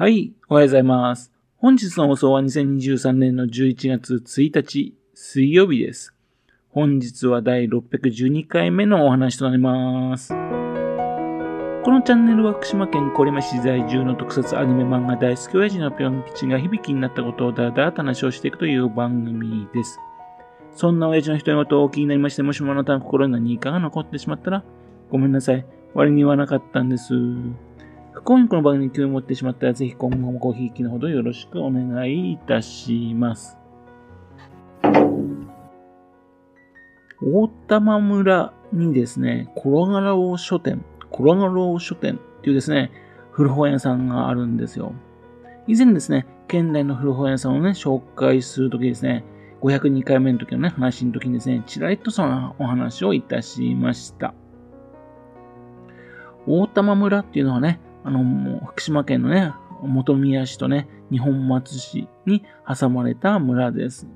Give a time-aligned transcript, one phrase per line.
[0.00, 1.32] はい、おはようございます。
[1.56, 6.14] 本日の放送は2023年の11月1日水曜日です。
[6.70, 10.28] 本日は第612回目のお話となります。
[10.28, 19.98] このチャンネルは福島県郡山市在住の特撮アニメ漫画大好き親父のぴょん吉が響きになったことをだらだらと話をしていくという番組です。
[20.76, 24.62] そんな親父の独り言をお気になりまして、もしもあなたの心に何かが残ってしまったら、
[25.10, 25.66] ごめんなさい。
[25.92, 27.14] 割に言わなかったんです。
[28.12, 33.58] 不幸にこの番組に興味を持ってしまったら、ぜひ今後もごひいきのほどよろしくお願いいたします。
[37.22, 42.90] 大玉村にですね、コロガロ書店、コロガロ書店っていうですね、
[43.30, 44.92] 古本屋さんがあるんですよ。
[45.66, 49.24] 以前ですね、県内の古本屋さんをね、紹介するときですね、
[49.60, 54.32] 502回目の時のね、話の時にですね、ちらりとそのお話をいたしました。
[56.46, 64.08] 大玉村っていうのはね、あの、もう福島県のね、本宮市とね、二本松市に挟まれた村です。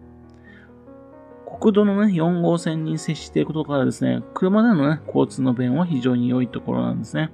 [1.61, 7.31] 国道のね、4号線に接していることからですね、車でのね、交通の便は非常に良いところなんですね。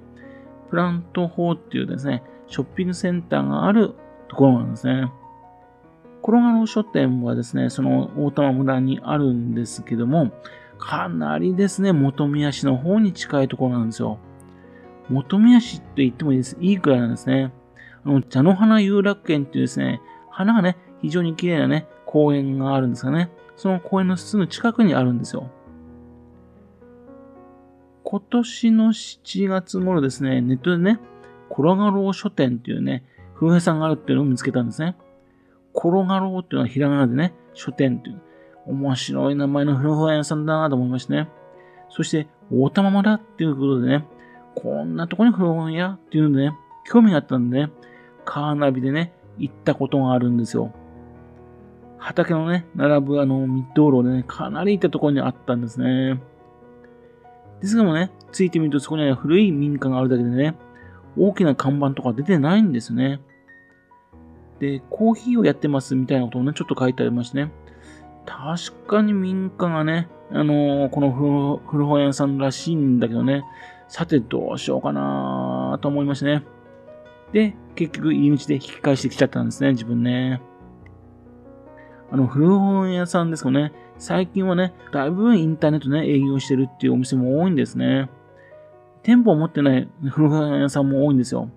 [0.69, 3.95] プラント4っていうですね、ショッピングセンターがある
[4.27, 5.11] ところなんですね。
[6.21, 10.31] コロガロ書店はですね、その大玉村にあるんですけども、
[10.77, 14.19] かなりですね、本宮市の方に近いところなんですよ。
[15.09, 16.57] 本宮市と言ってもいいです。
[16.59, 17.51] いいくらいなんですね。
[18.05, 25.49] あの、茶の花遊楽園っていうですね、花がね、非常に綺麗なね、公園があるんですがね、その公園のすぐ近くにあるんですよ。
[28.03, 30.99] 今年の7月頃ですね、ネットでね、
[31.49, 34.95] コロガロー書店っていうね、古本屋さんがあるっていうのを見つけたんですね。
[35.73, 38.21] コロガローっていうのはひらがなでね、書店っていう、
[38.65, 41.29] 面白い名前の古本屋さんだなと思いましてね。
[41.89, 44.05] そして、大玉村っていうことでね、
[44.61, 47.71] こんなとこに古本屋っていうのでね、興味があったんでね、
[48.25, 50.73] カーナビでね、行ったことがあるんですよ。
[51.97, 56.21] 畑のね、並ぶあの、密道路でね、かなり行ったところにあったんですね。
[57.61, 60.55] ですがもね、ついてみるとそこには古い民家があるだけでね、
[61.17, 63.19] 大きな看板とか出てないんですね。
[64.59, 67.51] で、コーヒーをやってますみたいなことをね、ちょっと書いてありましてね。
[68.25, 73.43] 確かに民家がね、あのーこの古本屋さんらしいんだけどね、
[73.89, 76.45] さてどうしようかなと思いましてね。
[77.33, 80.41] で、結局入り口で引き返してきちゃったんですね、自分ね。
[82.11, 88.09] あの、古本屋さんですかね、最近はね、だいぶインターネットね、営業してるっていうお店も多いんですね。
[89.01, 91.49] 店舗を持ってない古本屋さんも多いんですよ。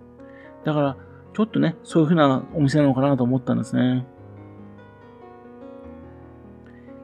[0.65, 0.97] だから、
[1.35, 4.07] ちょっとね、そういう風なお店なのかなと思ったんですね。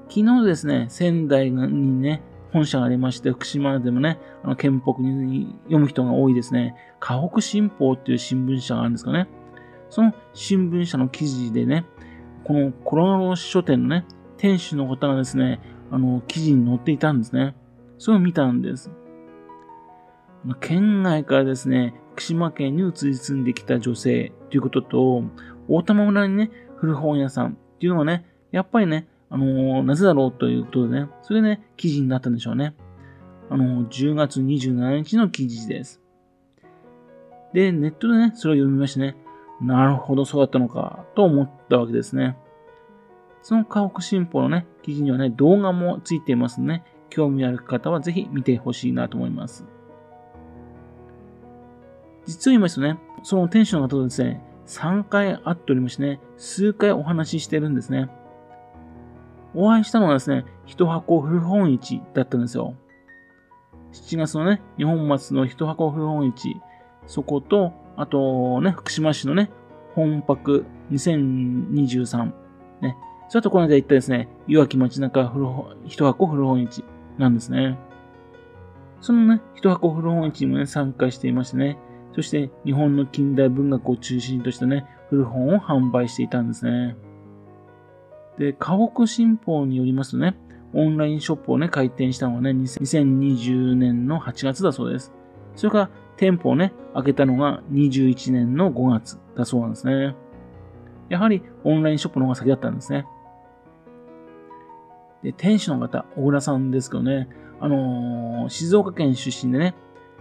[0.08, 2.22] 昨日ですね、仙台にね、
[2.53, 9.28] 本社がありまして、福島でもね、あの、県北に読む人が多いですね、河北新報っていう新聞社があるんですかね。
[9.91, 11.84] その新聞社の記事でね、
[12.44, 14.04] このコロナロ書店のね、
[14.37, 15.60] 店主の方がですね、
[15.91, 17.54] あの、記事に載っていたんですね。
[17.98, 18.91] それを見たんです。
[20.60, 25.25] 県外からですね、福島県に移り住んできた女性ということと、
[25.69, 32.74] 大玉村にね、古本屋さんっていうのはね、やっぱりね、あのーなぜだろうということでね、それでね、記事になったんでしょうね。
[33.50, 36.00] あのー10月27日の記事です。
[37.52, 39.16] で、ネットでね、それを読みましてね、
[39.60, 42.36] なるほど、そうだったのか、と思ったわけですね。
[43.42, 49.64] その河北新報のね、記事にはね、動画もついていますので、ね、興味ある方はぜひ見てほしいなと思います。
[52.26, 58.10] 実を言いますとね、その店主の方とですね、3回会っておりましてね、数回お話ししてるんですね。
[59.60, 62.76] お会いしたのはですね、一箱古本市だったんですよ。
[63.92, 66.54] 7月のね、日本松の一箱古本市、
[67.08, 69.50] そこと、あとね、福島市のね、
[69.96, 72.32] 本泊2023、
[72.82, 72.96] ね、
[73.28, 76.84] そういうところで行ったですね、岩木町中古本一箱古本市
[77.19, 77.76] なんですね。
[79.00, 81.78] そのね、一箱古本市にもね、参加していましてね、
[82.14, 86.96] そして日本の近代文学を中心としたね、古本を販売していたんですね。
[88.38, 90.37] で、河北新報によりますとね、
[90.75, 95.12] オンラインショップをね、開店したのはね、2020年の8月だそうです。
[95.56, 100.14] それから店舗をね、開けたのが21年の5月だそうなんですね。
[101.08, 103.06] やはりオンラインショップの方が先だったんですね。
[105.23, 107.29] で、店主の方、小倉さんですけどね、
[107.61, 109.75] あのー静岡県出身でね、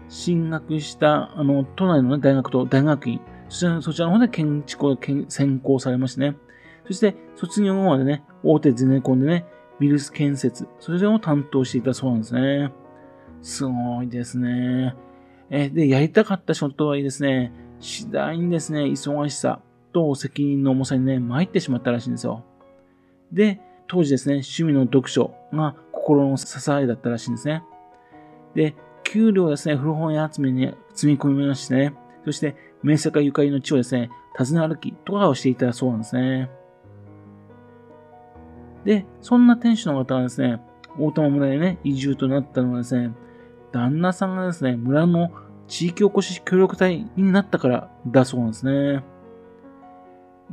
[0.10, 4.98] 進学した、あの、都内の、ね、大学と大学院、そちらの方で建築を
[5.30, 6.36] 専攻されましてね、
[6.88, 9.46] そして卒業後までね、大手ゼネコンでね、
[9.80, 12.72] ビルス建設、それを担当していたそうなんですね。
[13.42, 14.96] すごいですね。
[15.50, 17.52] えで、やりたかった仕事はいいですね。
[17.80, 19.62] 次第にですね、忙しさ
[19.94, 22.44] と責任の重さにね、参ってしまったらしいんですよ。
[23.32, 27.64] で、当時ですね、趣味の読書が心の支えだったらしいんですね。
[28.56, 31.94] で、給料をですね、古本屋集めに積み込みましてね、
[32.26, 36.50] そして、名作ゆかりの地をですね、訪ね歩きとかをしていたそうなんですね。
[38.88, 40.62] で、そんな店主の方はですね、
[40.98, 43.12] 大玉村へね、移住となったのはですね、
[43.74, 45.30] 旦那さんがですね、村の
[45.68, 49.04] 地域おこし協力隊になったからだそうなんですね。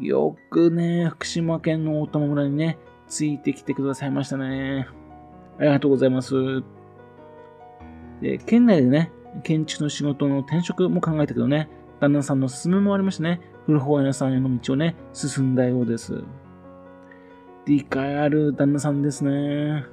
[0.01, 2.77] よくね、福島県の大玉村にね、
[3.07, 4.89] ついてきてくださいましたね。
[5.61, 6.35] ありがとうございます。
[8.21, 9.13] で、県内でね、
[9.45, 11.69] 建築の仕事の転職も考えたけどね、
[12.01, 16.25] 旦那さんの勧めもありましてね、古本屋さんへの道をね、進んだようです。
[17.67, 19.85] 理解ある旦那さんですね。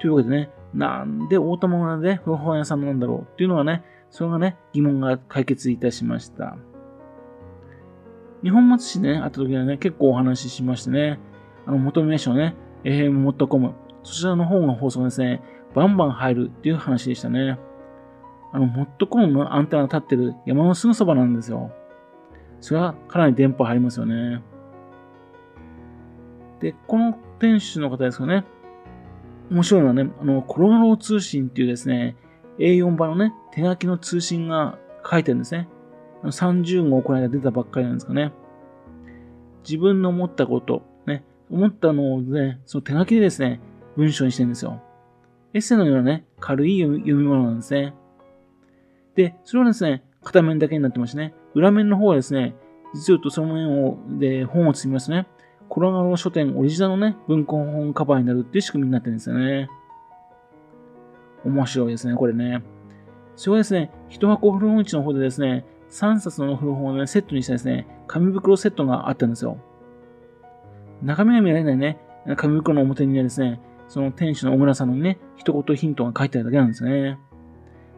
[0.00, 6.56] というわけでね、なんで大玉村で古本屋さんなんだろうっていうのがね、それがね、疑問が解決いたしました。
[8.42, 11.18] 日本松市ね、会った時はね、結構お話ししましてね、
[11.66, 12.54] あの、求めましょうね、
[12.84, 15.40] fm.com、そちらの方が放送ですね、
[15.74, 17.58] バンバン入るっていう話でしたね。
[18.52, 21.72] あの、モットコムのアンテナが立ってる山のすぐそばなんですよ。
[22.60, 24.42] それはかなり電波入りますよね。
[26.60, 28.44] で、この店主の方ですよね。
[29.50, 32.16] 面白いのはね、あの、コロナロー通信っていうですね、
[32.58, 34.78] A4 版のね、手書きの通信が
[35.08, 35.68] 書いてるんですね。
[36.22, 38.32] 30号この間出たばっかりなんですかね。
[39.62, 43.60] 自分の思ったこと、ね、思ったのをね、その手書きでですね、
[43.96, 44.82] 文章にしてるんですよ。
[45.52, 47.94] エッセイのようなね、軽い読み物なんですね。
[49.14, 52.56] で、それはですね、片面だけになってましてね、裏面の方はですね、
[52.94, 55.26] 実をとその面を、で、本を積みますね、
[55.68, 59.68] コロナの書店オリジナルのね、文庫本カバーになるっていう仕組みになってるんですよね。
[61.44, 62.62] 面白いですね、これね。
[63.36, 69.58] それはですね、一箱古本市の方でですね、3冊の古本を、ね、セットにしたですね、紙袋セットがあったんですよ。
[71.02, 71.98] 中身が見られないね、
[72.36, 77.18] 紙袋の表にはですね、その店主の小倉さんのね、一言ヒントが書いてあるだけなんですね。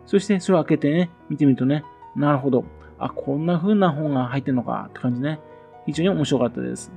[0.07, 1.85] そしてそれを開けてね、見てみるとね、
[2.15, 2.65] なるほど。
[2.99, 5.41] あ、こんな風な本が入ってるのかって感じね。
[5.85, 6.93] 非常に面白かったです。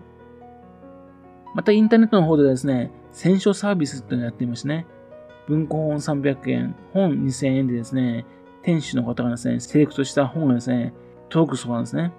[1.56, 4.86] またインターネットの方でですね、選書サービスっていうのをやっていましてね、
[5.48, 8.26] 文庫本300円、本2000円でですね、
[8.62, 10.94] 店主の方がですね、セレクトした本がですね、
[11.30, 12.12] 届くそうなんですね。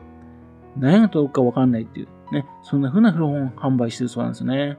[0.77, 4.79] 何が届くかわかんないっていう、ね、そんな風な古本販売してるそうなんですよね。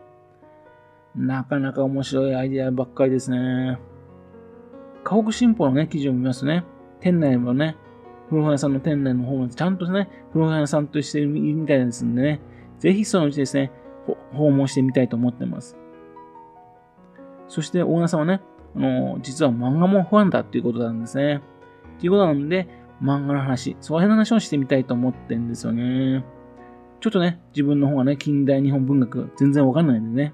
[1.16, 3.78] なかなか面白いアイデアばっかりですね。
[5.04, 6.64] 河北新報のね、記事を見ますとね、
[7.00, 7.76] 店内もね、
[8.30, 12.40] 古本屋さんの店内の方もちゃんとね、古本屋さんとしているみたいですんでね、
[12.80, 13.72] ぜひそのうちですね、
[14.34, 15.78] 訪問してみたいと思ってます。
[17.48, 18.42] そして、オーナーさんはね、
[18.76, 21.42] あの、実は漫画もファンだっていうことなんですね。
[21.98, 22.68] っていうことなんで、
[23.02, 26.24] 漫画の話、その辺の話をしてみたいと思ってんですよね。
[27.00, 30.34] ちょっとね、自分の方がね、近代日本文学全然わかんないんでね。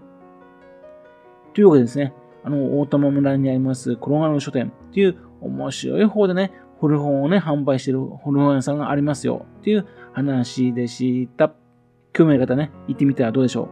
[1.53, 2.13] というわけでですね、
[2.43, 11.53] あの、大友村にあります、転がる書店っていう面白い方でね、古本をね、販売してる古本屋さんがありますよっていう話でした。
[12.17, 13.67] 興味ある方ね、行ってみてはどうでしょう。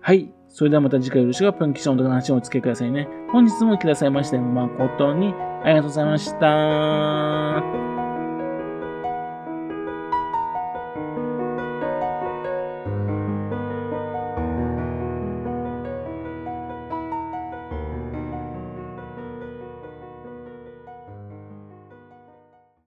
[0.00, 0.32] はい。
[0.48, 3.06] それではまた次回よろしくぴょん吉祥の話をお付けくださいね。
[3.30, 5.32] 本日も来てくださいまして誠に
[5.62, 7.85] ありがとうございました。